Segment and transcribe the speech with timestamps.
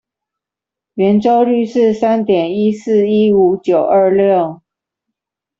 [0.95, 4.63] 圓周率是三點一四一五九二六